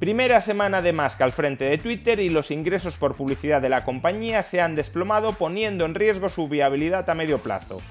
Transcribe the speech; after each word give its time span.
Primera 0.00 0.40
semana 0.40 0.80
de 0.80 0.94
Musk 0.94 1.20
al 1.20 1.30
frente 1.30 1.66
de 1.66 1.76
Twitter 1.76 2.20
y 2.20 2.30
los 2.30 2.50
ingresos 2.50 2.96
por 2.96 3.16
publicidad 3.16 3.60
de 3.60 3.68
la 3.68 3.84
compañía 3.84 4.42
se 4.42 4.62
han 4.62 4.74
desplomado 4.74 5.34
poniendo 5.34 5.84
en 5.84 5.94
riesgo 5.94 6.30
su 6.30 6.48
viabilidad 6.48 7.10
a 7.10 7.14
medio 7.14 7.42
plazo. 7.42 7.82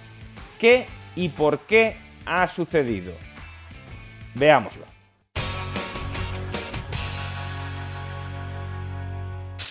¿Qué 0.57 0.87
y 1.13 1.29
por 1.29 1.67
qué 1.67 1.97
ha 2.25 2.47
sucedido? 2.47 3.13
Veámoslo. 4.33 4.85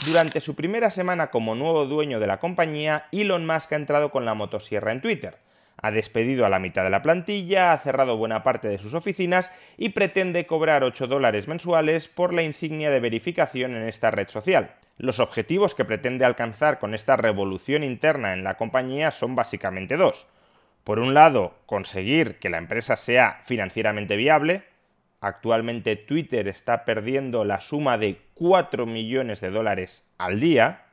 Durante 0.07 0.41
su 0.41 0.55
primera 0.55 0.93
semana 0.93 1.33
como 1.33 1.57
nuevo 1.57 1.87
dueño 1.87 2.21
de 2.21 2.29
la 2.29 2.39
compañía, 2.39 3.09
Elon 3.11 3.47
Musk 3.47 3.73
ha 3.73 3.77
entrado 3.77 4.13
con 4.13 4.25
la 4.25 4.35
motosierra 4.35 4.93
en 4.93 5.01
Twitter. 5.01 5.48
Ha 5.81 5.91
despedido 5.91 6.45
a 6.45 6.49
la 6.49 6.59
mitad 6.59 6.83
de 6.83 6.91
la 6.91 7.03
plantilla, 7.03 7.73
ha 7.73 7.79
cerrado 7.79 8.17
buena 8.17 8.43
parte 8.43 8.69
de 8.69 8.79
sus 8.79 8.95
oficinas 8.95 9.53
y 9.77 9.91
pretende 9.91 10.47
cobrar 10.47 10.83
8 10.83 11.07
dólares 11.07 11.47
mensuales 11.47 12.09
por 12.09 12.35
la 12.35 12.43
insignia 12.43 12.91
de 12.91 13.01
verificación 13.01 13.77
en 13.77 13.87
esta 13.87 14.11
red 14.11 14.29
social. 14.29 14.75
Los 14.97 15.21
objetivos 15.21 15.77
que 15.77 15.85
pretende 15.85 16.25
alcanzar 16.25 16.81
con 16.81 16.95
esta 16.95 17.17
revolución 17.17 17.85
interna 17.85 18.33
en 18.33 18.43
la 18.43 18.57
compañía 18.57 19.13
son 19.13 19.37
básicamente 19.37 19.97
dos. 19.97 20.27
Por 20.83 20.99
un 20.99 21.15
lado, 21.15 21.55
conseguir 21.67 22.41
que 22.41 22.51
la 22.51 22.59
empresa 22.59 22.97
sea 22.97 23.39
financieramente 23.45 24.17
viable. 24.17 24.65
Actualmente 25.21 25.95
Twitter 25.95 26.49
está 26.49 26.85
perdiendo 26.85 27.45
la 27.45 27.61
suma 27.61 27.99
de 27.99 28.21
4 28.35 28.87
millones 28.87 29.41
de 29.41 29.51
dólares 29.51 30.11
al 30.19 30.41
día 30.41 30.88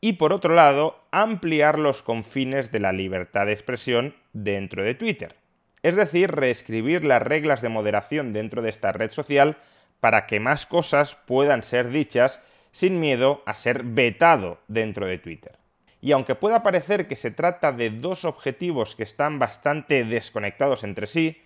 y 0.00 0.14
por 0.14 0.32
otro 0.32 0.54
lado, 0.54 1.04
ampliar 1.10 1.78
los 1.78 2.02
confines 2.02 2.72
de 2.72 2.80
la 2.80 2.92
libertad 2.92 3.46
de 3.46 3.52
expresión 3.52 4.14
dentro 4.32 4.82
de 4.82 4.94
Twitter. 4.94 5.36
Es 5.82 5.96
decir, 5.96 6.30
reescribir 6.30 7.04
las 7.04 7.22
reglas 7.22 7.62
de 7.62 7.68
moderación 7.68 8.32
dentro 8.32 8.62
de 8.62 8.70
esta 8.70 8.92
red 8.92 9.10
social 9.10 9.56
para 10.00 10.26
que 10.26 10.40
más 10.40 10.66
cosas 10.66 11.14
puedan 11.14 11.62
ser 11.62 11.90
dichas 11.90 12.40
sin 12.72 13.00
miedo 13.00 13.42
a 13.46 13.54
ser 13.54 13.82
vetado 13.84 14.60
dentro 14.68 15.06
de 15.06 15.18
Twitter. 15.18 15.58
Y 16.00 16.12
aunque 16.12 16.34
pueda 16.34 16.62
parecer 16.62 17.08
que 17.08 17.16
se 17.16 17.30
trata 17.30 17.72
de 17.72 17.90
dos 17.90 18.24
objetivos 18.24 18.96
que 18.96 19.02
están 19.02 19.38
bastante 19.38 20.04
desconectados 20.04 20.82
entre 20.82 21.06
sí, 21.06 21.42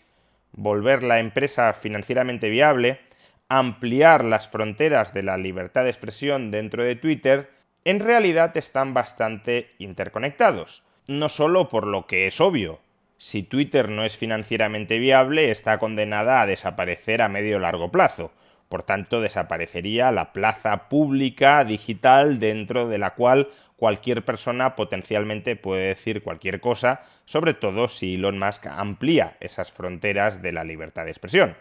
volver 0.52 1.02
la 1.02 1.19
empresa 1.19 1.72
financieramente 1.72 2.48
viable, 2.50 3.00
ampliar 3.48 4.25
las 4.25 4.48
fronteras 4.48 5.12
de 5.12 5.25
la 5.25 5.36
libertad 5.36 5.84
de 5.84 5.91
expresión 5.91 6.50
dentro 6.52 6.84
de 6.84 6.94
Twitter, 6.94 7.50
en 7.84 8.00
realidad 8.00 8.56
están 8.56 8.94
bastante 8.94 9.70
interconectados. 9.78 10.82
No 11.06 11.28
solo 11.28 11.68
por 11.68 11.86
lo 11.86 12.06
que 12.06 12.26
es 12.26 12.41
obvio, 12.41 12.80
si 13.18 13.42
Twitter 13.42 13.91
no 13.91 14.04
es 14.04 14.16
financieramente 14.16 14.98
viable, 14.98 15.50
está 15.50 15.78
condenada 15.78 16.41
a 16.41 16.46
desaparecer 16.46 17.22
a 17.22 17.28
medio 17.28 17.58
largo 17.58 17.92
plazo. 17.92 18.32
Por 18.70 18.82
tanto, 18.82 19.20
desaparecería 19.20 20.10
la 20.12 20.32
plaza 20.32 20.88
pública 20.88 21.62
digital 21.64 22.41
dentro 22.41 22.88
de 22.88 22.98
la 22.98 23.14
cual 23.14 23.48
cualquier 23.76 24.24
persona 24.24 24.76
potencialmente 24.76 25.54
puede 25.54 25.88
decir 25.88 26.22
cualquier 26.22 26.60
cosa, 26.60 27.03
sobre 27.26 27.53
todo 27.53 27.88
si 27.88 28.14
Elon 28.14 28.38
Musk 28.38 28.66
amplía 28.66 29.36
esas 29.41 29.70
fronteras 29.70 30.41
de 30.41 30.53
la 30.53 30.64
libertad 30.64 31.04
de 31.04 31.10
expresión. 31.10 31.56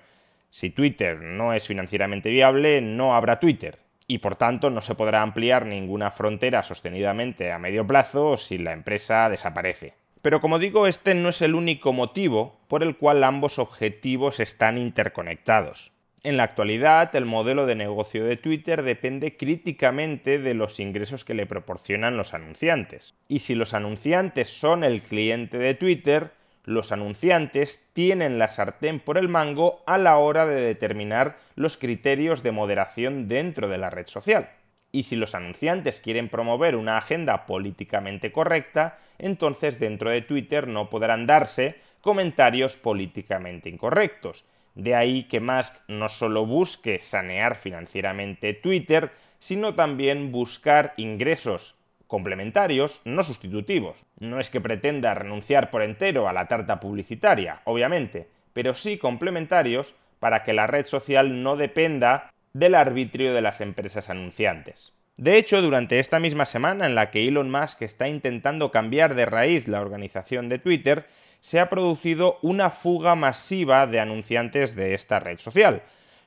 Si 0.50 0.70
Twitter 0.70 1.20
no 1.20 1.54
es 1.54 1.68
financieramente 1.68 2.30
viable, 2.30 2.80
no 2.82 3.16
habrá 3.16 3.40
Twitter 3.40 3.83
y 4.08 4.20
por 4.20 4.36
tanto 4.36 4.70
no 4.70 4.82
se 4.82 4.96
podrá 4.96 5.22
ampliar 5.22 5.66
ninguna 5.66 6.12
frontera 6.12 6.64
sostenidamente 6.64 7.52
a 7.52 7.60
medio 7.60 7.86
plazo 7.86 8.38
si 8.38 8.58
la 8.58 8.74
empresa 8.74 9.30
desaparece. 9.30 9.94
Pero 10.22 10.40
como 10.40 10.58
digo, 10.58 10.88
este 10.88 11.16
no 11.16 11.30
es 11.30 11.42
el 11.42 11.54
único 11.54 11.92
motivo 11.92 12.60
por 12.68 12.82
el 12.82 12.96
cual 12.98 13.24
ambos 13.24 13.60
objetivos 13.60 14.40
están 14.40 14.78
interconectados. 14.78 15.92
En 16.24 16.38
la 16.38 16.44
actualidad, 16.44 17.14
el 17.18 17.26
modelo 17.26 17.66
de 17.66 17.76
negocio 17.76 18.24
de 18.24 18.38
Twitter 18.38 18.84
depende 18.84 19.36
críticamente 19.36 20.40
de 20.40 20.54
los 20.54 20.80
ingresos 20.80 21.26
que 21.26 21.34
le 21.34 21.46
proporcionan 21.46 22.16
los 22.16 22.34
anunciantes. 22.34 23.14
Y 23.28 23.40
si 23.40 23.56
los 23.56 23.74
anunciantes 23.74 24.48
son 24.48 24.86
el 24.86 25.02
cliente 25.02 25.58
de 25.58 25.74
Twitter, 25.74 26.32
los 26.66 26.92
anunciantes 26.92 27.90
tienen 27.94 28.40
la 28.40 28.50
sartén 28.50 29.00
por 29.00 29.18
el 29.18 29.30
mango 29.30 29.84
a 29.86 29.98
la 29.98 30.18
hora 30.18 30.46
de 30.46 30.62
determinar 30.62 31.38
los 31.56 31.78
criterios 31.78 32.42
de 32.42 32.52
moderación 32.52 33.28
dentro 33.28 33.68
de 33.68 33.78
la 33.78 33.90
red 33.90 34.08
social. 34.08 34.50
Y 34.92 35.04
si 35.04 35.16
los 35.16 35.36
anunciantes 35.36 36.00
quieren 36.00 36.30
promover 36.30 36.76
una 36.76 36.98
agenda 36.98 37.46
políticamente 37.46 38.32
correcta, 38.32 39.00
entonces 39.18 39.80
dentro 39.80 40.10
de 40.10 40.22
Twitter 40.22 40.68
no 40.68 40.90
podrán 40.90 41.26
darse 41.26 41.78
comentarios 42.00 42.76
políticamente 42.76 43.70
incorrectos. 43.70 44.46
De 44.76 44.96
ahí 44.96 45.24
que 45.28 45.40
Musk 45.40 45.74
no 45.88 46.10
solo 46.10 46.46
busque 46.46 47.00
sanear 47.00 47.56
financieramente 47.56 48.54
Twitter, 48.54 49.12
sino 49.40 49.76
también 49.76 50.32
buscar 50.32 50.94
ingresos 50.98 51.76
complementarios, 52.14 53.02
no 53.06 53.24
sustitutivos. 53.24 54.06
No 54.20 54.40
es 54.40 54.52
que 54.52 54.62
pretenda 54.62 55.16
renunciar 55.16 55.72
por 55.72 55.82
entero 55.82 56.30
a 56.30 56.34
la 56.34 56.48
tarta 56.48 56.80
publicitaria, 56.80 57.62
obviamente, 57.64 58.28
pero 58.54 58.76
sí 58.76 59.00
complementarios 59.00 59.96
para 60.20 60.44
que 60.44 60.54
la 60.54 60.68
red 60.68 60.86
social 60.86 61.42
no 61.42 61.56
dependa 61.56 62.30
del 62.54 62.76
arbitrio 62.76 63.34
de 63.34 63.42
las 63.42 63.62
empresas 63.62 64.12
anunciantes. 64.12 64.94
De 65.18 65.38
hecho, 65.38 65.64
durante 65.64 65.98
esta 65.98 66.20
misma 66.20 66.46
semana 66.46 66.86
en 66.86 66.94
la 66.94 67.10
que 67.10 67.28
Elon 67.28 67.50
Musk 67.50 67.82
está 67.82 68.08
intentando 68.08 68.70
cambiar 68.70 69.16
de 69.16 69.26
raíz 69.26 69.68
la 69.68 69.82
organización 69.82 70.50
de 70.50 70.60
Twitter, 70.60 71.08
se 71.40 71.60
ha 71.60 71.68
producido 71.68 72.38
una 72.44 72.70
fuga 72.70 73.16
masiva 73.16 73.88
de 73.88 74.00
anunciantes 74.00 74.76
de 74.76 74.94
esta 74.94 75.20
red 75.20 75.40
social, 75.40 75.82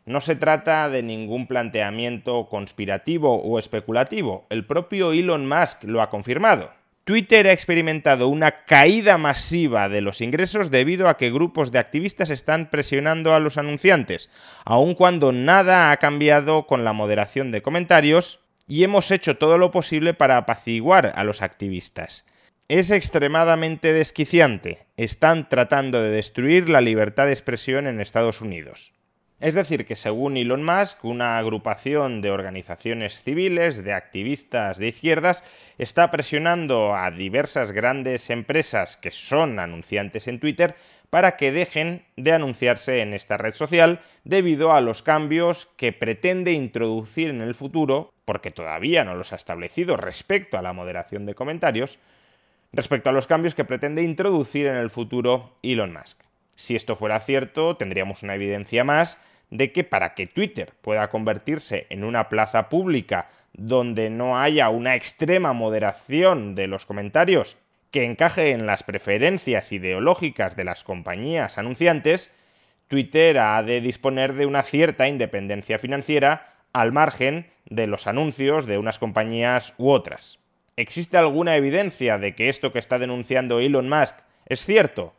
no 0.06 0.21
se 0.21 0.37
trata 0.37 0.89
de 0.89 1.03
ningún 1.03 1.47
planteamiento 1.49 2.49
conspirativo 2.49 3.43
o 3.43 3.59
especulativo, 3.59 4.47
el 4.50 4.65
propio 4.65 5.12
Elon 5.12 5.47
Musk 5.49 5.83
lo 5.84 6.00
ha 6.00 6.11
confirmado. 6.11 6.72
Twitter 7.05 7.47
ha 7.47 7.53
experimentado 7.53 8.27
una 8.28 8.50
caída 8.50 9.19
masiva 9.19 9.89
de 9.89 10.00
los 10.00 10.21
ingresos 10.21 10.71
debido 10.71 11.09
a 11.09 11.16
que 11.16 11.31
grupos 11.31 11.71
de 11.71 11.78
activistas 11.78 12.31
están 12.31 12.71
presionando 12.71 13.34
a 13.34 13.41
los 13.41 13.59
anunciantes, 13.59 14.31
aun 14.65 14.95
cuando 14.95 15.31
nada 15.31 15.91
ha 15.91 15.97
cambiado 15.99 16.66
con 16.66 16.84
la 16.84 16.93
moderación 16.93 17.53
de 17.53 17.62
comentarios 17.62 18.41
y 18.66 18.83
hemos 18.83 19.12
hecho 19.12 19.37
todo 19.37 19.59
lo 19.59 19.71
posible 19.71 20.15
para 20.15 20.37
apaciguar 20.37 21.12
a 21.15 21.22
los 21.22 21.43
activistas. 21.43 22.25
Es 22.69 22.91
extremadamente 22.91 23.93
desquiciante. 23.93 24.87
Están 24.97 25.49
tratando 25.49 26.03
de 26.03 26.11
destruir 26.11 26.69
la 26.69 26.81
libertad 26.81 27.27
de 27.27 27.33
expresión 27.33 27.87
en 27.87 28.00
Estados 28.00 28.41
Unidos. 28.41 28.96
Es 29.38 29.52
decir, 29.52 29.84
que 29.84 29.97
según 29.97 30.38
Elon 30.38 30.64
Musk, 30.64 31.04
una 31.04 31.36
agrupación 31.36 32.22
de 32.22 32.30
organizaciones 32.30 33.22
civiles, 33.22 33.84
de 33.84 33.92
activistas 33.92 34.78
de 34.78 34.88
izquierdas, 34.88 35.44
está 35.76 36.10
presionando 36.10 36.94
a 36.94 37.10
diversas 37.10 37.72
grandes 37.72 38.30
empresas 38.30 38.97
que 38.97 39.10
son 39.10 39.58
anunciantes 39.58 40.26
en 40.26 40.41
Twitter 40.41 40.74
para 41.10 41.36
que 41.36 41.52
dejen 41.52 42.06
de 42.16 42.32
anunciarse 42.32 43.02
en 43.02 43.12
esta 43.12 43.36
red 43.36 43.52
social 43.52 44.00
debido 44.24 44.72
a 44.72 44.80
los 44.80 45.03
cambios 45.03 45.66
que 45.77 45.92
pretende 45.92 46.53
introducir 46.53 47.28
en 47.28 47.42
el 47.42 47.54
futuro, 47.54 48.15
porque 48.24 48.50
todavía 48.50 49.04
no 49.04 49.15
los 49.16 49.34
ha 49.34 49.36
establecido 49.36 49.98
respecto 49.98 50.56
a 50.56 50.62
la 50.62 50.72
moderación 50.72 51.27
de 51.27 51.34
comentarios, 51.34 51.98
respecto 52.72 53.10
a 53.10 53.12
los 53.12 53.27
cambios 53.27 53.54
que 53.54 53.66
pretende 53.66 54.03
introducir 54.03 54.66
en 54.66 54.77
el 54.77 54.89
futuro 54.89 55.59
Elon 55.62 55.92
Musk. 55.92 56.22
Si 56.56 56.74
esto 56.74 56.97
fuera 56.97 57.20
cierto, 57.20 57.76
tendríamos 57.76 58.22
una 58.22 58.34
evidencia 58.34 58.82
más 58.82 59.18
de 59.50 59.70
que 59.70 59.84
para 59.84 60.14
que 60.14 60.26
Twitter 60.26 60.72
pueda 60.80 61.08
convertirse 61.08 61.86
en 61.91 62.03
una 62.03 62.28
plaza 62.28 62.68
pública 62.68 63.28
donde 63.53 64.10
no 64.10 64.38
haya 64.38 64.68
una 64.70 64.97
extrema 64.97 65.53
moderación 65.53 66.54
de 66.54 66.66
los 66.66 66.84
comentarios 66.84 67.56
que 67.91 68.04
encaje 68.04 68.50
en 68.50 68.66
las 68.66 68.82
preferencias 68.82 69.72
ideológicas 69.72 70.56
de 70.56 70.64
las 70.64 70.82
compañías 70.82 71.56
anunciantes, 71.56 72.30
Twitter 72.88 73.38
ha 73.38 73.62
de 73.62 73.80
disponer 73.80 74.34
de 74.34 74.47
una 74.47 74.62
cierta 74.62 75.08
independencia 75.08 75.78
financiera 75.78 76.54
al 76.72 76.92
margen 76.92 77.47
de 77.64 77.86
los 77.86 78.06
anuncios 78.06 78.66
de 78.66 78.78
unas 78.78 78.98
compañías 78.98 79.74
u 79.78 79.91
otras. 79.91 80.38
¿Existe 80.76 81.16
alguna 81.16 81.56
evidencia 81.56 82.18
de 82.18 82.34
que 82.34 82.48
esto 82.48 82.72
que 82.72 82.78
está 82.78 82.98
denunciando 82.98 83.60
Elon 83.60 83.88
Musk 83.88 84.16
es 84.47 84.64
cierto? 84.66 85.14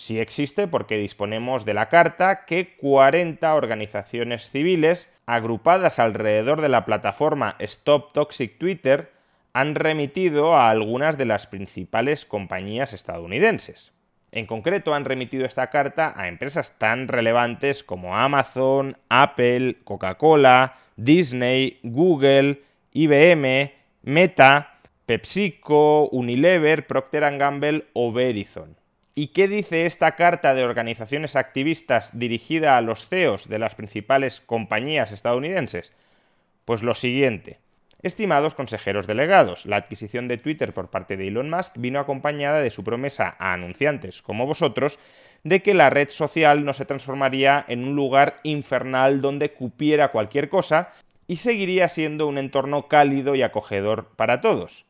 Sí 0.00 0.18
existe 0.18 0.66
porque 0.66 0.96
disponemos 0.96 1.66
de 1.66 1.74
la 1.74 1.90
carta 1.90 2.46
que 2.46 2.74
40 2.78 3.54
organizaciones 3.54 4.50
civiles 4.50 5.12
agrupadas 5.26 5.98
alrededor 5.98 6.62
de 6.62 6.70
la 6.70 6.86
plataforma 6.86 7.54
Stop 7.58 8.14
Toxic 8.14 8.56
Twitter 8.56 9.12
han 9.52 9.74
remitido 9.74 10.54
a 10.54 10.70
algunas 10.70 11.18
de 11.18 11.26
las 11.26 11.46
principales 11.46 12.24
compañías 12.24 12.94
estadounidenses. 12.94 13.92
En 14.32 14.46
concreto, 14.46 14.94
han 14.94 15.04
remitido 15.04 15.44
esta 15.44 15.68
carta 15.68 16.14
a 16.16 16.28
empresas 16.28 16.78
tan 16.78 17.06
relevantes 17.06 17.84
como 17.84 18.16
Amazon, 18.16 18.96
Apple, 19.10 19.80
Coca-Cola, 19.84 20.78
Disney, 20.96 21.78
Google, 21.82 22.62
IBM, 22.94 23.74
Meta, 24.04 24.78
PepsiCo, 25.04 26.08
Unilever, 26.08 26.86
Procter 26.86 27.36
Gamble 27.36 27.84
o 27.92 28.12
Verizon. 28.12 28.79
¿Y 29.14 29.28
qué 29.28 29.48
dice 29.48 29.86
esta 29.86 30.14
carta 30.14 30.54
de 30.54 30.64
organizaciones 30.64 31.34
activistas 31.34 32.18
dirigida 32.18 32.76
a 32.76 32.80
los 32.80 33.08
CEOs 33.08 33.48
de 33.48 33.58
las 33.58 33.74
principales 33.74 34.40
compañías 34.40 35.10
estadounidenses? 35.10 35.92
Pues 36.64 36.82
lo 36.82 36.94
siguiente. 36.94 37.58
Estimados 38.02 38.54
consejeros 38.54 39.06
delegados, 39.06 39.66
la 39.66 39.76
adquisición 39.76 40.26
de 40.26 40.38
Twitter 40.38 40.72
por 40.72 40.88
parte 40.88 41.16
de 41.16 41.28
Elon 41.28 41.50
Musk 41.50 41.76
vino 41.76 41.98
acompañada 41.98 42.60
de 42.60 42.70
su 42.70 42.82
promesa 42.82 43.36
a 43.38 43.52
anunciantes 43.52 44.22
como 44.22 44.46
vosotros 44.46 44.98
de 45.44 45.60
que 45.60 45.74
la 45.74 45.90
red 45.90 46.08
social 46.08 46.64
no 46.64 46.72
se 46.72 46.86
transformaría 46.86 47.64
en 47.68 47.84
un 47.84 47.96
lugar 47.96 48.40
infernal 48.42 49.20
donde 49.20 49.52
cupiera 49.52 50.12
cualquier 50.12 50.48
cosa 50.48 50.92
y 51.26 51.36
seguiría 51.36 51.88
siendo 51.88 52.26
un 52.26 52.38
entorno 52.38 52.88
cálido 52.88 53.34
y 53.34 53.42
acogedor 53.42 54.06
para 54.16 54.40
todos. 54.40 54.86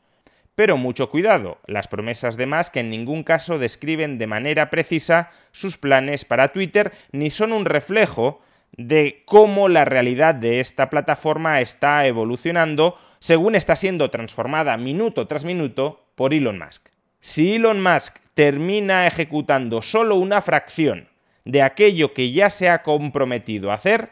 Pero 0.54 0.76
mucho 0.76 1.10
cuidado, 1.10 1.58
las 1.66 1.88
promesas 1.88 2.36
de 2.36 2.46
Musk 2.46 2.76
en 2.76 2.90
ningún 2.90 3.22
caso 3.22 3.58
describen 3.58 4.18
de 4.18 4.26
manera 4.26 4.70
precisa 4.70 5.30
sus 5.52 5.78
planes 5.78 6.24
para 6.24 6.48
Twitter 6.48 6.92
ni 7.12 7.30
son 7.30 7.52
un 7.52 7.64
reflejo 7.64 8.42
de 8.76 9.22
cómo 9.24 9.68
la 9.68 9.84
realidad 9.84 10.34
de 10.34 10.60
esta 10.60 10.90
plataforma 10.90 11.60
está 11.60 12.06
evolucionando 12.06 12.96
según 13.18 13.54
está 13.54 13.76
siendo 13.76 14.10
transformada 14.10 14.76
minuto 14.76 15.26
tras 15.26 15.44
minuto 15.44 16.06
por 16.14 16.34
Elon 16.34 16.58
Musk. 16.58 16.88
Si 17.20 17.54
Elon 17.54 17.82
Musk 17.82 18.16
termina 18.34 19.06
ejecutando 19.06 19.82
solo 19.82 20.16
una 20.16 20.40
fracción 20.40 21.08
de 21.44 21.62
aquello 21.62 22.14
que 22.14 22.32
ya 22.32 22.50
se 22.50 22.68
ha 22.68 22.82
comprometido 22.82 23.70
a 23.70 23.74
hacer, 23.74 24.10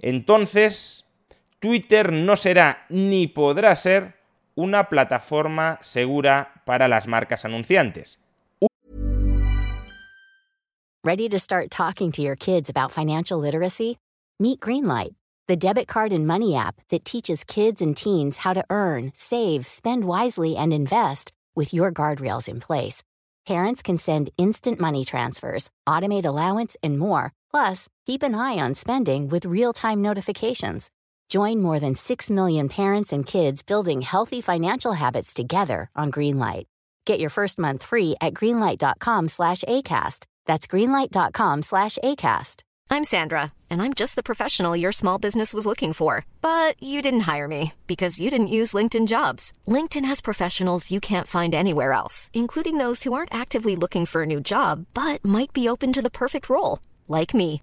entonces 0.00 1.04
Twitter 1.60 2.12
no 2.12 2.36
será 2.36 2.86
ni 2.88 3.26
podrá 3.26 3.74
ser 3.76 4.17
una 4.58 4.88
plataforma 4.88 5.78
segura 5.80 6.50
para 6.66 6.88
las 6.88 7.06
marcas 7.06 7.44
anunciantes. 7.44 8.18
Ready 11.04 11.28
to 11.28 11.38
start 11.38 11.70
talking 11.70 12.10
to 12.12 12.20
your 12.20 12.36
kids 12.36 12.68
about 12.68 12.90
financial 12.90 13.38
literacy? 13.38 13.98
Meet 14.40 14.60
Greenlight, 14.60 15.14
the 15.46 15.56
debit 15.56 15.86
card 15.86 16.12
and 16.12 16.26
money 16.26 16.56
app 16.56 16.74
that 16.90 17.04
teaches 17.04 17.44
kids 17.44 17.80
and 17.80 17.96
teens 17.96 18.38
how 18.38 18.52
to 18.52 18.64
earn, 18.68 19.12
save, 19.14 19.64
spend 19.64 20.04
wisely, 20.04 20.56
and 20.56 20.72
invest 20.72 21.32
with 21.54 21.72
your 21.72 21.92
guardrails 21.92 22.48
in 22.48 22.60
place. 22.60 23.02
Parents 23.46 23.80
can 23.80 23.96
send 23.96 24.28
instant 24.36 24.78
money 24.78 25.04
transfers, 25.04 25.70
automate 25.88 26.26
allowance, 26.26 26.76
and 26.82 26.98
more. 26.98 27.32
Plus, 27.50 27.88
keep 28.04 28.22
an 28.22 28.34
eye 28.34 28.58
on 28.58 28.74
spending 28.74 29.28
with 29.28 29.46
real 29.46 29.72
time 29.72 30.02
notifications. 30.02 30.90
Join 31.28 31.60
more 31.60 31.78
than 31.78 31.94
6 31.94 32.30
million 32.30 32.68
parents 32.68 33.12
and 33.12 33.26
kids 33.26 33.62
building 33.62 34.02
healthy 34.02 34.40
financial 34.40 34.94
habits 34.94 35.34
together 35.34 35.90
on 35.94 36.10
Greenlight. 36.10 36.64
Get 37.04 37.20
your 37.20 37.30
first 37.30 37.58
month 37.58 37.82
free 37.84 38.16
at 38.20 38.34
greenlight.com 38.34 39.28
slash 39.28 39.62
ACAST. 39.64 40.26
That's 40.46 40.66
greenlight.com 40.66 41.62
slash 41.62 41.98
ACAST. 42.04 42.62
I'm 42.90 43.04
Sandra, 43.04 43.52
and 43.68 43.82
I'm 43.82 43.92
just 43.92 44.14
the 44.16 44.22
professional 44.22 44.74
your 44.74 44.92
small 44.92 45.18
business 45.18 45.52
was 45.52 45.66
looking 45.66 45.92
for. 45.92 46.24
But 46.40 46.82
you 46.82 47.02
didn't 47.02 47.28
hire 47.32 47.48
me 47.48 47.74
because 47.86 48.20
you 48.20 48.30
didn't 48.30 48.54
use 48.58 48.72
LinkedIn 48.72 49.06
jobs. 49.06 49.52
LinkedIn 49.66 50.06
has 50.06 50.20
professionals 50.22 50.90
you 50.90 51.00
can't 51.00 51.26
find 51.26 51.54
anywhere 51.54 51.92
else, 51.92 52.30
including 52.32 52.78
those 52.78 53.02
who 53.02 53.12
aren't 53.12 53.34
actively 53.34 53.76
looking 53.76 54.06
for 54.06 54.22
a 54.22 54.26
new 54.26 54.40
job 54.40 54.86
but 54.94 55.24
might 55.24 55.52
be 55.52 55.68
open 55.68 55.92
to 55.92 56.02
the 56.02 56.10
perfect 56.22 56.48
role, 56.48 56.78
like 57.06 57.34
me. 57.34 57.62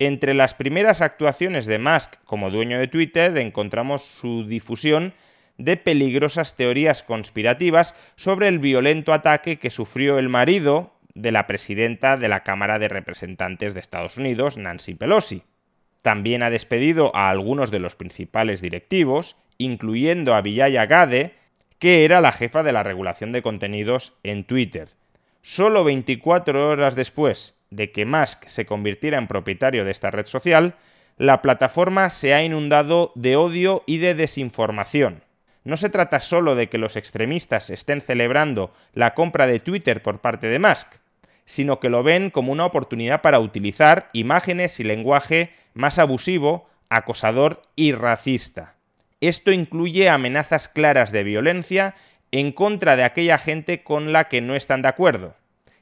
Entre 0.00 0.32
las 0.32 0.54
primeras 0.54 1.00
actuaciones 1.00 1.66
de 1.66 1.80
Musk 1.80 2.14
como 2.24 2.50
dueño 2.50 2.78
de 2.78 2.86
Twitter 2.86 3.36
encontramos 3.38 4.02
su 4.02 4.46
difusión 4.46 5.12
de 5.56 5.76
peligrosas 5.76 6.54
teorías 6.54 7.02
conspirativas 7.02 7.96
sobre 8.14 8.46
el 8.46 8.60
violento 8.60 9.12
ataque 9.12 9.58
que 9.58 9.70
sufrió 9.70 10.20
el 10.20 10.28
marido 10.28 10.94
de 11.14 11.32
la 11.32 11.48
presidenta 11.48 12.16
de 12.16 12.28
la 12.28 12.44
Cámara 12.44 12.78
de 12.78 12.86
Representantes 12.86 13.74
de 13.74 13.80
Estados 13.80 14.18
Unidos, 14.18 14.56
Nancy 14.56 14.94
Pelosi. 14.94 15.42
También 16.02 16.44
ha 16.44 16.50
despedido 16.50 17.10
a 17.16 17.28
algunos 17.28 17.72
de 17.72 17.80
los 17.80 17.96
principales 17.96 18.62
directivos, 18.62 19.34
incluyendo 19.58 20.36
a 20.36 20.42
Vijaya 20.42 20.86
Gade, 20.86 21.34
que 21.80 22.04
era 22.04 22.20
la 22.20 22.30
jefa 22.30 22.62
de 22.62 22.72
la 22.72 22.84
regulación 22.84 23.32
de 23.32 23.42
contenidos 23.42 24.16
en 24.22 24.44
Twitter. 24.44 24.90
Solo 25.42 25.82
24 25.82 26.68
horas 26.68 26.94
después 26.94 27.57
de 27.70 27.92
que 27.92 28.06
Musk 28.06 28.46
se 28.46 28.66
convirtiera 28.66 29.18
en 29.18 29.26
propietario 29.26 29.84
de 29.84 29.90
esta 29.90 30.10
red 30.10 30.26
social, 30.26 30.74
la 31.16 31.42
plataforma 31.42 32.10
se 32.10 32.34
ha 32.34 32.42
inundado 32.42 33.12
de 33.14 33.36
odio 33.36 33.82
y 33.86 33.98
de 33.98 34.14
desinformación. 34.14 35.24
No 35.64 35.76
se 35.76 35.90
trata 35.90 36.20
solo 36.20 36.54
de 36.54 36.68
que 36.68 36.78
los 36.78 36.96
extremistas 36.96 37.70
estén 37.70 38.00
celebrando 38.00 38.72
la 38.94 39.14
compra 39.14 39.46
de 39.46 39.60
Twitter 39.60 40.02
por 40.02 40.20
parte 40.20 40.48
de 40.48 40.58
Musk, 40.58 40.88
sino 41.44 41.80
que 41.80 41.88
lo 41.88 42.02
ven 42.02 42.30
como 42.30 42.52
una 42.52 42.66
oportunidad 42.66 43.20
para 43.20 43.40
utilizar 43.40 44.10
imágenes 44.12 44.80
y 44.80 44.84
lenguaje 44.84 45.50
más 45.74 45.98
abusivo, 45.98 46.68
acosador 46.88 47.62
y 47.74 47.92
racista. 47.92 48.76
Esto 49.20 49.50
incluye 49.50 50.08
amenazas 50.08 50.68
claras 50.68 51.10
de 51.10 51.24
violencia 51.24 51.94
en 52.30 52.52
contra 52.52 52.96
de 52.96 53.04
aquella 53.04 53.38
gente 53.38 53.82
con 53.82 54.12
la 54.12 54.24
que 54.28 54.40
no 54.40 54.54
están 54.54 54.82
de 54.82 54.88
acuerdo. 54.88 55.34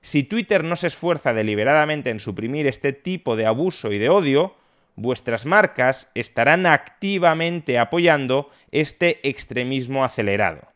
Si 0.06 0.22
Twitter 0.22 0.62
no 0.62 0.76
se 0.76 0.86
esfuerza 0.86 1.34
deliberadamente 1.34 2.10
en 2.10 2.20
suprimir 2.20 2.68
este 2.68 2.92
tipo 2.92 3.34
de 3.34 3.44
abuso 3.44 3.90
y 3.90 3.98
de 3.98 4.08
odio, 4.08 4.54
vuestras 4.94 5.46
marcas 5.46 6.12
estarán 6.14 6.64
activamente 6.64 7.76
apoyando 7.76 8.48
este 8.70 9.28
extremismo 9.28 10.04
acelerado. 10.04 10.68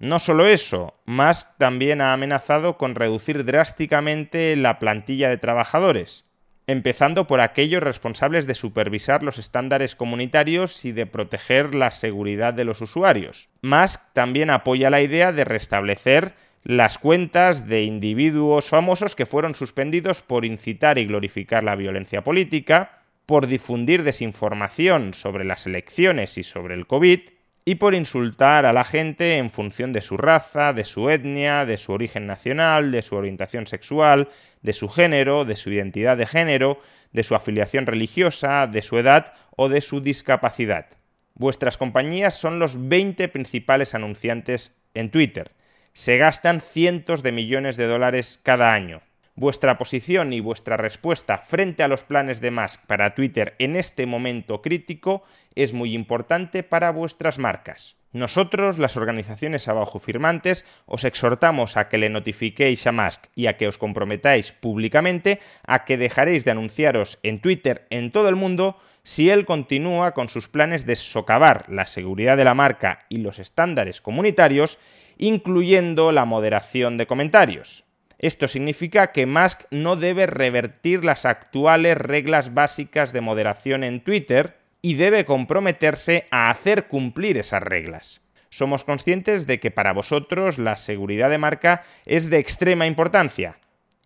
No 0.00 0.18
solo 0.18 0.44
eso, 0.46 1.00
Musk 1.06 1.56
también 1.56 2.02
ha 2.02 2.12
amenazado 2.12 2.76
con 2.76 2.94
reducir 2.94 3.46
drásticamente 3.46 4.54
la 4.54 4.78
plantilla 4.78 5.30
de 5.30 5.38
trabajadores, 5.38 6.26
empezando 6.66 7.26
por 7.26 7.40
aquellos 7.40 7.82
responsables 7.82 8.46
de 8.46 8.54
supervisar 8.54 9.22
los 9.22 9.38
estándares 9.38 9.96
comunitarios 9.96 10.84
y 10.84 10.92
de 10.92 11.06
proteger 11.06 11.74
la 11.74 11.90
seguridad 11.90 12.52
de 12.52 12.66
los 12.66 12.82
usuarios. 12.82 13.48
Musk 13.62 14.02
también 14.12 14.50
apoya 14.50 14.90
la 14.90 15.00
idea 15.00 15.32
de 15.32 15.46
restablecer 15.46 16.34
las 16.64 16.96
cuentas 16.96 17.68
de 17.68 17.84
individuos 17.84 18.70
famosos 18.70 19.14
que 19.14 19.26
fueron 19.26 19.54
suspendidos 19.54 20.22
por 20.22 20.46
incitar 20.46 20.98
y 20.98 21.04
glorificar 21.04 21.62
la 21.62 21.76
violencia 21.76 22.24
política, 22.24 23.02
por 23.26 23.46
difundir 23.46 24.02
desinformación 24.02 25.12
sobre 25.12 25.44
las 25.44 25.66
elecciones 25.66 26.38
y 26.38 26.42
sobre 26.42 26.74
el 26.74 26.86
COVID, 26.86 27.20
y 27.66 27.74
por 27.76 27.94
insultar 27.94 28.66
a 28.66 28.72
la 28.72 28.84
gente 28.84 29.36
en 29.36 29.50
función 29.50 29.92
de 29.92 30.02
su 30.02 30.16
raza, 30.16 30.72
de 30.72 30.84
su 30.84 31.08
etnia, 31.08 31.64
de 31.66 31.78
su 31.78 31.92
origen 31.92 32.26
nacional, 32.26 32.92
de 32.92 33.02
su 33.02 33.14
orientación 33.14 33.66
sexual, 33.66 34.28
de 34.62 34.72
su 34.72 34.88
género, 34.88 35.44
de 35.44 35.56
su 35.56 35.70
identidad 35.70 36.16
de 36.16 36.26
género, 36.26 36.78
de 37.12 37.22
su 37.22 37.34
afiliación 37.34 37.86
religiosa, 37.86 38.66
de 38.66 38.82
su 38.82 38.98
edad 38.98 39.32
o 39.56 39.68
de 39.68 39.80
su 39.80 40.00
discapacidad. 40.00 40.86
Vuestras 41.34 41.76
compañías 41.78 42.34
son 42.38 42.58
los 42.58 42.88
20 42.88 43.28
principales 43.28 43.94
anunciantes 43.94 44.76
en 44.92 45.10
Twitter. 45.10 45.52
Se 45.96 46.18
gastan 46.18 46.60
cientos 46.60 47.22
de 47.22 47.30
millones 47.30 47.76
de 47.76 47.86
dólares 47.86 48.40
cada 48.42 48.74
año. 48.74 49.02
Vuestra 49.36 49.78
posición 49.78 50.32
y 50.32 50.40
vuestra 50.40 50.76
respuesta 50.76 51.38
frente 51.38 51.84
a 51.84 51.88
los 51.88 52.02
planes 52.02 52.40
de 52.40 52.50
Musk 52.50 52.84
para 52.86 53.14
Twitter 53.14 53.54
en 53.60 53.76
este 53.76 54.04
momento 54.04 54.60
crítico 54.60 55.22
es 55.54 55.72
muy 55.72 55.94
importante 55.94 56.64
para 56.64 56.90
vuestras 56.90 57.38
marcas. 57.38 57.94
Nosotros, 58.12 58.78
las 58.78 58.96
organizaciones 58.96 59.68
abajo 59.68 60.00
firmantes, 60.00 60.64
os 60.86 61.04
exhortamos 61.04 61.76
a 61.76 61.88
que 61.88 61.98
le 61.98 62.10
notifiquéis 62.10 62.88
a 62.88 62.92
Musk 62.92 63.26
y 63.36 63.46
a 63.46 63.56
que 63.56 63.68
os 63.68 63.78
comprometáis 63.78 64.50
públicamente 64.50 65.38
a 65.64 65.84
que 65.84 65.96
dejaréis 65.96 66.44
de 66.44 66.50
anunciaros 66.50 67.20
en 67.22 67.40
Twitter 67.40 67.86
en 67.90 68.10
todo 68.10 68.28
el 68.28 68.34
mundo 68.34 68.78
si 69.04 69.30
él 69.30 69.44
continúa 69.44 70.12
con 70.12 70.28
sus 70.28 70.48
planes 70.48 70.86
de 70.86 70.96
socavar 70.96 71.66
la 71.68 71.86
seguridad 71.86 72.36
de 72.36 72.44
la 72.44 72.54
marca 72.54 73.04
y 73.08 73.18
los 73.18 73.38
estándares 73.38 74.00
comunitarios, 74.00 74.78
incluyendo 75.18 76.12
la 76.12 76.24
moderación 76.24 76.96
de 76.96 77.06
comentarios. 77.06 77.84
Esto 78.18 78.48
significa 78.48 79.12
que 79.12 79.26
Musk 79.26 79.62
no 79.70 79.96
debe 79.96 80.26
revertir 80.26 81.04
las 81.04 81.24
actuales 81.24 81.98
reglas 81.98 82.54
básicas 82.54 83.12
de 83.12 83.20
moderación 83.20 83.84
en 83.84 84.00
Twitter, 84.00 84.56
y 84.84 84.96
debe 84.96 85.24
comprometerse 85.24 86.26
a 86.30 86.50
hacer 86.50 86.88
cumplir 86.88 87.38
esas 87.38 87.62
reglas. 87.62 88.20
Somos 88.50 88.84
conscientes 88.84 89.46
de 89.46 89.58
que 89.58 89.70
para 89.70 89.94
vosotros 89.94 90.58
la 90.58 90.76
seguridad 90.76 91.30
de 91.30 91.38
marca 91.38 91.82
es 92.04 92.28
de 92.28 92.38
extrema 92.38 92.84
importancia 92.84 93.58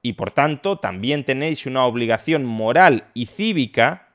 y 0.03 0.13
por 0.13 0.31
tanto 0.31 0.79
también 0.79 1.25
tenéis 1.25 1.67
una 1.67 1.85
obligación 1.85 2.45
moral 2.45 3.07
y 3.13 3.27
cívica 3.27 4.08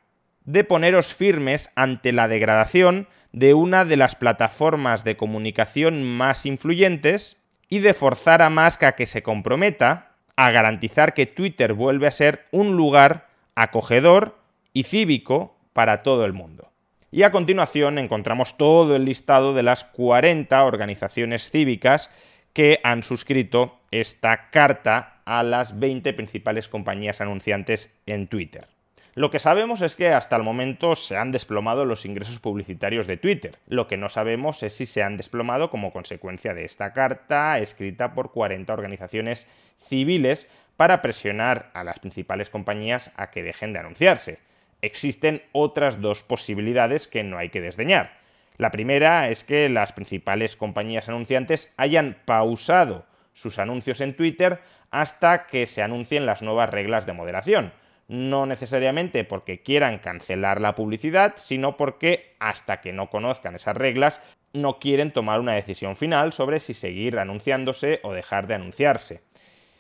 de 0.46 0.64
poneros 0.64 1.14
firmes 1.14 1.72
ante 1.76 2.12
la 2.12 2.28
degradación 2.28 3.08
de 3.32 3.54
una 3.54 3.86
de 3.86 3.98
las 3.98 4.16
plataformas 4.16 5.04
de 5.04 5.18
comunicación 5.18 6.04
más 6.04 6.46
influyentes 6.46 7.38
y 7.70 7.80
de 7.80 7.94
forzar 7.94 8.42
a 8.42 8.50
Musk 8.50 8.84
a 8.84 8.96
que 8.96 9.08
se 9.08 9.24
comprometa 9.24 10.12
a 10.36 10.52
garantizar 10.52 11.14
que 11.14 11.26
Twitter 11.26 11.74
vuelve 11.74 12.08
a 12.08 12.12
ser 12.12 12.46
un 12.52 12.76
lugar 12.76 13.28
acogedor 13.56 14.38
y 14.74 14.84
cívico 14.84 15.58
para 15.74 16.04
todo 16.04 16.26
el 16.26 16.34
mundo. 16.34 16.72
Y 17.12 17.24
a 17.24 17.32
continuación 17.32 18.00
encontramos 18.00 18.58
todo 18.58 18.96
el 18.96 19.06
listado 19.06 19.54
de 19.54 19.64
las 19.64 19.84
40 19.84 20.64
organizaciones 20.64 21.50
cívicas 21.52 22.10
que 22.54 22.80
han 22.84 23.04
suscrito 23.04 23.80
esta 23.92 24.50
carta 24.50 25.22
a 25.26 25.44
las 25.44 25.80
20 25.80 26.14
principales 26.14 26.68
compañías 26.68 27.22
anunciantes 27.22 27.92
en 28.06 28.28
Twitter. 28.28 28.68
Lo 29.16 29.30
que 29.30 29.40
sabemos 29.40 29.82
es 29.82 29.96
que 29.96 30.10
hasta 30.10 30.36
el 30.36 30.44
momento 30.44 30.96
se 30.96 31.18
han 31.18 31.32
desplomado 31.32 31.86
los 31.86 32.06
ingresos 32.06 32.40
publicitarios 32.40 33.06
de 33.06 33.18
Twitter. 33.18 33.60
Lo 33.68 33.88
que 33.88 33.98
no 33.98 34.10
sabemos 34.10 34.64
es 34.64 34.74
si 34.74 34.86
se 34.86 35.04
han 35.04 35.18
desplomado 35.18 35.70
como 35.70 35.94
consecuencia 35.94 36.54
de 36.54 36.66
esta 36.66 36.94
carta 36.94 37.60
escrita 37.60 38.14
por 38.16 38.32
40 38.32 38.74
organizaciones 38.74 39.48
civiles 39.88 40.50
para 40.78 41.02
presionar 41.02 41.70
a 41.74 41.84
las 41.84 42.00
principales 42.00 42.50
compañías 42.50 43.12
a 43.16 43.30
que 43.30 43.44
dejen 43.44 43.74
de 43.74 43.80
anunciarse 43.80 44.40
existen 44.84 45.42
otras 45.54 46.02
dos 46.02 46.22
posibilidades 46.22 47.08
que 47.08 47.24
no 47.24 47.38
hay 47.38 47.50
que 47.50 47.62
desdeñar. 47.62 48.12
La 48.58 48.70
primera 48.70 49.30
es 49.30 49.44
que 49.44 49.70
las 49.70 49.94
principales 49.94 50.56
compañías 50.58 51.10
anunciantes 51.10 51.74
hayan 51.78 52.18
pausado 52.26 53.06
sus 53.32 53.58
anuncios 53.58 54.02
en 54.02 54.14
Twitter 54.14 54.60
hasta 54.92 55.48
que 55.48 55.66
se 55.66 55.82
anuncien 55.82 56.26
las 56.28 56.44
nuevas 56.44 56.70
reglas 56.70 57.06
de 57.06 57.14
moderación. 57.14 57.74
No 58.08 58.46
necesariamente 58.46 59.24
porque 59.24 59.62
quieran 59.62 60.00
cancelar 60.00 60.60
la 60.60 60.76
publicidad, 60.76 61.34
sino 61.38 61.78
porque 61.78 62.36
hasta 62.40 62.82
que 62.82 62.94
no 62.94 63.10
conozcan 63.10 63.56
esas 63.56 63.78
reglas 63.78 64.22
no 64.54 64.78
quieren 64.80 65.12
tomar 65.12 65.40
una 65.40 65.54
decisión 65.54 65.96
final 65.96 66.32
sobre 66.34 66.60
si 66.60 66.74
seguir 66.74 67.18
anunciándose 67.18 68.00
o 68.04 68.14
dejar 68.14 68.48
de 68.48 68.56
anunciarse. 68.56 69.24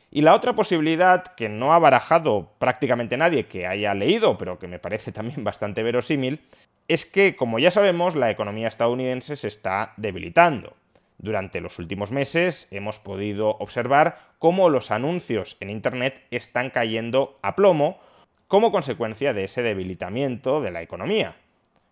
Y 0.09 0.21
la 0.21 0.35
otra 0.35 0.53
posibilidad 0.53 1.23
que 1.23 1.49
no 1.49 1.73
ha 1.73 1.79
barajado 1.79 2.51
prácticamente 2.59 3.17
nadie 3.17 3.47
que 3.47 3.65
haya 3.65 3.95
leído, 3.95 4.37
pero 4.37 4.59
que 4.59 4.67
me 4.67 4.79
parece 4.79 5.11
también 5.13 5.43
bastante 5.43 5.83
verosímil, 5.83 6.41
es 6.87 7.05
que, 7.05 7.35
como 7.35 7.59
ya 7.59 7.71
sabemos, 7.71 8.15
la 8.15 8.29
economía 8.29 8.67
estadounidense 8.67 9.35
se 9.35 9.47
está 9.47 9.93
debilitando. 9.97 10.75
Durante 11.17 11.61
los 11.61 11.79
últimos 11.79 12.11
meses 12.11 12.67
hemos 12.71 12.99
podido 12.99 13.49
observar 13.59 14.19
cómo 14.39 14.69
los 14.69 14.91
anuncios 14.91 15.57
en 15.61 15.69
Internet 15.69 16.21
están 16.31 16.69
cayendo 16.69 17.39
a 17.41 17.55
plomo 17.55 17.99
como 18.47 18.71
consecuencia 18.71 19.33
de 19.33 19.45
ese 19.45 19.61
debilitamiento 19.61 20.61
de 20.61 20.71
la 20.71 20.81
economía. 20.81 21.35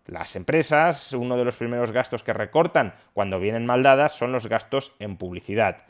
Las 0.05 0.35
empresas, 0.35 1.13
uno 1.13 1.37
de 1.37 1.45
los 1.45 1.57
primeros 1.57 1.91
gastos 1.91 2.23
que 2.23 2.33
recortan 2.33 2.93
cuando 3.13 3.39
vienen 3.39 3.65
mal 3.65 3.83
dadas 3.83 4.13
son 4.13 4.31
los 4.31 4.47
gastos 4.47 4.95
en 4.99 5.17
publicidad. 5.17 5.85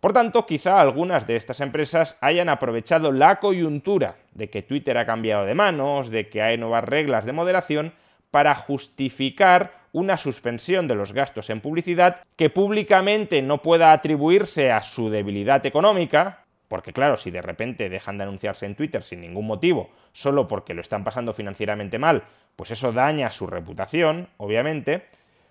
Por 0.00 0.14
tanto, 0.14 0.46
quizá 0.46 0.80
algunas 0.80 1.26
de 1.26 1.36
estas 1.36 1.60
empresas 1.60 2.16
hayan 2.22 2.48
aprovechado 2.48 3.12
la 3.12 3.38
coyuntura 3.38 4.16
de 4.32 4.48
que 4.48 4.62
Twitter 4.62 4.96
ha 4.96 5.04
cambiado 5.04 5.44
de 5.44 5.54
manos, 5.54 6.10
de 6.10 6.30
que 6.30 6.40
hay 6.40 6.56
nuevas 6.56 6.84
reglas 6.84 7.26
de 7.26 7.32
moderación, 7.32 7.92
para 8.30 8.54
justificar 8.54 9.80
una 9.92 10.16
suspensión 10.16 10.88
de 10.88 10.94
los 10.94 11.12
gastos 11.12 11.50
en 11.50 11.60
publicidad 11.60 12.22
que 12.36 12.48
públicamente 12.48 13.42
no 13.42 13.60
pueda 13.60 13.92
atribuirse 13.92 14.70
a 14.70 14.82
su 14.82 15.10
debilidad 15.10 15.66
económica, 15.66 16.39
porque 16.70 16.92
claro, 16.92 17.16
si 17.16 17.32
de 17.32 17.42
repente 17.42 17.90
dejan 17.90 18.16
de 18.16 18.22
anunciarse 18.22 18.64
en 18.64 18.76
Twitter 18.76 19.02
sin 19.02 19.22
ningún 19.22 19.44
motivo, 19.44 19.90
solo 20.12 20.46
porque 20.46 20.72
lo 20.72 20.82
están 20.82 21.02
pasando 21.02 21.32
financieramente 21.32 21.98
mal, 21.98 22.22
pues 22.54 22.70
eso 22.70 22.92
daña 22.92 23.32
su 23.32 23.48
reputación, 23.48 24.28
obviamente, 24.36 25.06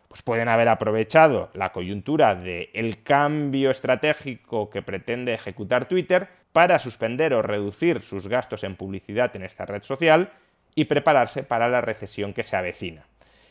pues 0.07 0.21
pueden 0.21 0.47
haber 0.47 0.69
aprovechado 0.69 1.49
la 1.53 1.73
coyuntura 1.73 2.35
del 2.35 3.03
cambio 3.03 3.69
estratégico 3.69 4.69
que 4.69 4.81
pretende 4.81 5.33
ejecutar 5.33 5.89
Twitter 5.89 6.29
para 6.53 6.79
suspender 6.79 7.33
o 7.33 7.41
reducir 7.41 7.99
sus 7.99 8.29
gastos 8.29 8.63
en 8.63 8.77
publicidad 8.77 9.35
en 9.35 9.43
esta 9.43 9.65
red 9.65 9.83
social 9.83 10.31
y 10.73 10.85
prepararse 10.85 11.43
para 11.43 11.67
la 11.67 11.81
recesión 11.81 12.33
que 12.33 12.45
se 12.45 12.55
avecina. 12.55 13.07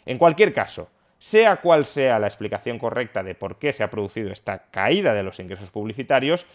En 0.07 0.17
cualquier 0.17 0.55
caso, 0.55 0.89
sea 1.19 1.57
cual 1.57 1.85
sea 1.85 2.19
la 2.19 2.29
explicación 2.29 2.79
correcta 2.79 3.23
de 3.23 3.35
por 3.35 3.59
qué 3.59 3.75
se 3.75 3.83
ha 3.83 3.91
producido 3.91 4.33
esta 4.33 4.71
caída 4.71 5.13
de 5.13 5.23
los 5.23 5.39
ingresos 5.39 5.71
publicitarios, 5.71 6.47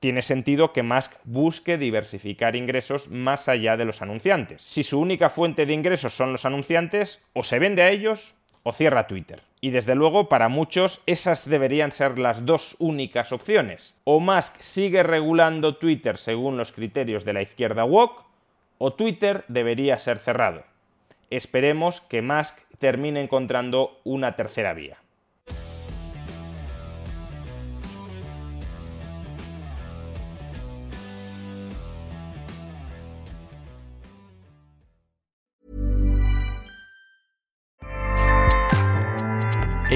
tiene 0.00 0.22
sentido 0.22 0.72
que 0.72 0.82
Musk 0.82 1.12
busque 1.24 1.76
diversificar 1.76 2.56
ingresos 2.56 3.08
más 3.10 3.48
allá 3.48 3.76
de 3.76 3.84
los 3.84 4.00
anunciantes. 4.00 4.62
Si 4.62 4.82
su 4.82 4.98
única 4.98 5.28
fuente 5.28 5.66
de 5.66 5.74
ingresos 5.74 6.14
son 6.14 6.32
los 6.32 6.46
anunciantes, 6.46 7.20
o 7.34 7.44
se 7.44 7.58
vende 7.58 7.82
a 7.82 7.90
ellos 7.90 8.34
o 8.62 8.72
cierra 8.72 9.06
Twitter. 9.06 9.42
Y 9.60 9.70
desde 9.70 9.94
luego, 9.94 10.28
para 10.28 10.48
muchos, 10.48 11.02
esas 11.06 11.48
deberían 11.48 11.92
ser 11.92 12.18
las 12.18 12.46
dos 12.46 12.76
únicas 12.78 13.32
opciones. 13.32 13.94
O 14.04 14.20
Musk 14.20 14.56
sigue 14.60 15.02
regulando 15.02 15.76
Twitter 15.76 16.16
según 16.16 16.56
los 16.56 16.72
criterios 16.72 17.24
de 17.24 17.34
la 17.34 17.42
izquierda 17.42 17.84
woke, 17.84 18.24
o 18.78 18.94
Twitter 18.94 19.44
debería 19.48 19.98
ser 19.98 20.18
cerrado. 20.18 20.64
Esperemos 21.28 22.00
que 22.00 22.22
Musk 22.22 22.58
termine 22.78 23.20
encontrando 23.20 24.00
una 24.04 24.36
tercera 24.36 24.72
vía. 24.72 24.98